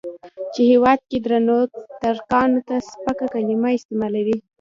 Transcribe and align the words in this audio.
چې 0.53 0.61
هېواد 0.71 0.99
کې 1.09 1.17
درنو 1.25 1.57
ترکانو 2.03 2.59
ته 2.67 2.75
سپکه 2.89 3.25
کليمه 3.33 3.69
استعمالوي. 3.77 4.37